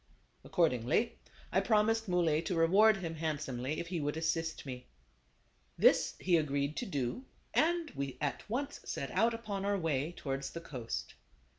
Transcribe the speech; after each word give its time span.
Accordingly, 0.43 1.19
I 1.51 1.61
promised 1.61 2.07
Muley 2.07 2.41
to 2.45 2.55
reward 2.55 2.97
him 2.97 3.13
handsomely 3.13 3.79
if 3.79 3.89
he 3.89 4.01
would 4.01 4.17
assist 4.17 4.65
me. 4.65 4.87
This 5.77 6.15
he 6.19 6.37
agreed 6.37 6.75
to 6.77 6.87
do, 6.87 7.25
and 7.53 7.91
we 7.91 8.17
at 8.19 8.49
once 8.49 8.79
set 8.83 9.11
out 9.11 9.35
upon 9.35 9.63
our 9.63 9.77
way 9.77 10.13
towards 10.13 10.49
the 10.53 10.61
coast. 10.61 11.13